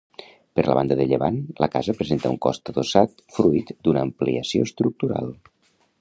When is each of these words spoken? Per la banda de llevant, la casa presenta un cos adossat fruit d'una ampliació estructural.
Per 0.59 0.63
la 0.67 0.75
banda 0.77 0.95
de 1.01 1.05
llevant, 1.11 1.37
la 1.65 1.69
casa 1.75 1.95
presenta 1.99 2.31
un 2.35 2.41
cos 2.45 2.61
adossat 2.73 3.23
fruit 3.37 3.73
d'una 3.85 4.03
ampliació 4.09 4.69
estructural. 4.71 5.35